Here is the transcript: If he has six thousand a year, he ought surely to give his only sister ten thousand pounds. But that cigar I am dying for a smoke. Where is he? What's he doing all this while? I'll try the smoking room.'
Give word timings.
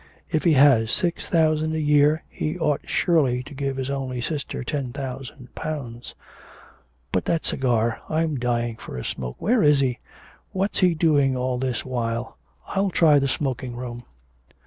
If 0.31 0.45
he 0.45 0.53
has 0.53 0.91
six 0.91 1.27
thousand 1.29 1.75
a 1.75 1.79
year, 1.79 2.23
he 2.27 2.57
ought 2.57 2.89
surely 2.89 3.43
to 3.43 3.53
give 3.53 3.77
his 3.77 3.91
only 3.91 4.19
sister 4.19 4.63
ten 4.63 4.91
thousand 4.91 5.53
pounds. 5.53 6.15
But 7.11 7.23
that 7.25 7.45
cigar 7.45 8.01
I 8.09 8.23
am 8.23 8.39
dying 8.39 8.77
for 8.77 8.97
a 8.97 9.05
smoke. 9.05 9.35
Where 9.37 9.61
is 9.61 9.79
he? 9.79 9.99
What's 10.53 10.79
he 10.79 10.95
doing 10.95 11.37
all 11.37 11.59
this 11.59 11.85
while? 11.85 12.39
I'll 12.69 12.89
try 12.89 13.19
the 13.19 13.27
smoking 13.27 13.75
room.' 13.75 14.01